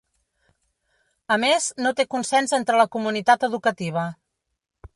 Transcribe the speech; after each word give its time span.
A 1.35 1.37
més, 1.43 1.67
no 1.85 1.93
té 1.99 2.07
consens 2.15 2.55
entre 2.59 2.79
la 2.81 2.89
comunitat 2.97 3.47
educativa. 3.49 4.07